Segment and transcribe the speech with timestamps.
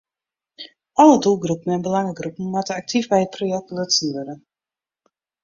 [0.93, 4.35] Alle doelgroepen en belangegroepen moatte aktyf by it projekt belutsen wurde.